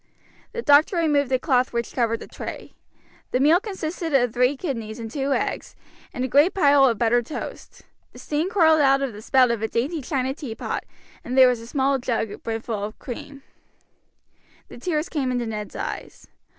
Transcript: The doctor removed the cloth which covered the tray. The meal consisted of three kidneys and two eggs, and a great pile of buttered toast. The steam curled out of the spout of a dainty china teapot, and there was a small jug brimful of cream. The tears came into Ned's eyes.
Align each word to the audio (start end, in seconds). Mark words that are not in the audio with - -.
The 0.51 0.63
doctor 0.63 0.95
removed 0.95 1.29
the 1.29 1.37
cloth 1.37 1.71
which 1.73 1.93
covered 1.93 2.21
the 2.21 2.27
tray. 2.27 2.73
The 3.29 3.39
meal 3.39 3.59
consisted 3.59 4.15
of 4.15 4.33
three 4.33 4.57
kidneys 4.57 4.97
and 4.97 5.11
two 5.11 5.31
eggs, 5.31 5.75
and 6.11 6.23
a 6.25 6.27
great 6.27 6.55
pile 6.55 6.85
of 6.85 6.97
buttered 6.97 7.27
toast. 7.27 7.83
The 8.11 8.17
steam 8.17 8.49
curled 8.49 8.81
out 8.81 9.03
of 9.03 9.13
the 9.13 9.21
spout 9.21 9.51
of 9.51 9.61
a 9.61 9.67
dainty 9.67 10.01
china 10.01 10.33
teapot, 10.33 10.85
and 11.23 11.37
there 11.37 11.47
was 11.47 11.59
a 11.59 11.67
small 11.67 11.99
jug 11.99 12.41
brimful 12.41 12.83
of 12.83 12.97
cream. 12.97 13.43
The 14.69 14.79
tears 14.79 15.07
came 15.07 15.31
into 15.31 15.45
Ned's 15.45 15.75
eyes. 15.75 16.27